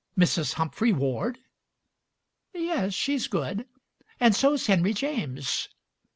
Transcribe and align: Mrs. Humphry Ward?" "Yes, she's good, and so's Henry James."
Mrs. 0.17 0.53
Humphry 0.53 0.91
Ward?" 0.91 1.37
"Yes, 2.55 2.95
she's 2.95 3.27
good, 3.27 3.67
and 4.19 4.35
so's 4.35 4.65
Henry 4.65 4.95
James." 4.95 5.69